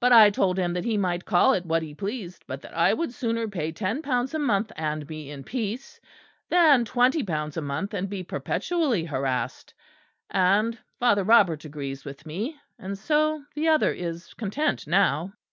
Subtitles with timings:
[0.00, 2.92] But I told him that he might call it what he pleased, but that I
[2.92, 6.00] would sooner pay ten pounds a month and be in peace,
[6.50, 9.72] than twenty pounds a month and be perpetually harassed:
[10.28, 15.32] and Father Robert agrees with me, and so the other is content now."